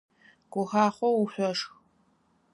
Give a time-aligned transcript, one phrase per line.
[0.51, 1.69] Гухахъоу шъошх!